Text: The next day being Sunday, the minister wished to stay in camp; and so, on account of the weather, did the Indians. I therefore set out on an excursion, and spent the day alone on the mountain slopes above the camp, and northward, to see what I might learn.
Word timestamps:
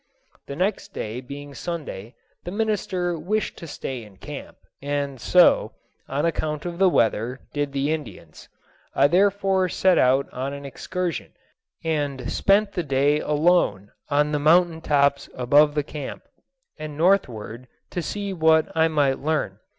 The 0.47 0.55
next 0.55 0.93
day 0.95 1.21
being 1.21 1.53
Sunday, 1.53 2.15
the 2.43 2.49
minister 2.49 3.19
wished 3.19 3.55
to 3.57 3.67
stay 3.67 4.03
in 4.03 4.17
camp; 4.17 4.57
and 4.81 5.21
so, 5.21 5.73
on 6.09 6.25
account 6.25 6.65
of 6.65 6.79
the 6.79 6.89
weather, 6.89 7.41
did 7.53 7.71
the 7.71 7.93
Indians. 7.93 8.49
I 8.95 9.05
therefore 9.07 9.69
set 9.69 9.99
out 9.99 10.27
on 10.33 10.53
an 10.53 10.65
excursion, 10.65 11.33
and 11.83 12.31
spent 12.31 12.71
the 12.71 12.81
day 12.81 13.19
alone 13.19 13.91
on 14.09 14.31
the 14.31 14.39
mountain 14.39 14.83
slopes 14.83 15.29
above 15.35 15.75
the 15.75 15.83
camp, 15.83 16.23
and 16.79 16.97
northward, 16.97 17.67
to 17.91 18.01
see 18.01 18.33
what 18.33 18.75
I 18.75 18.87
might 18.87 19.19
learn. 19.19 19.59